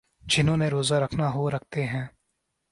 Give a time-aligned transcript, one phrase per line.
[0.21, 2.07] جنہوں نے روزہ رکھنا ہو رکھتے ہیں۔